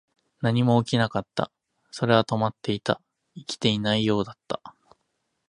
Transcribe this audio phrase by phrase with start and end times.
[0.41, 1.51] 何も起きなかった。
[1.91, 2.99] それは止まっていた。
[3.35, 4.59] 生きていないようだった。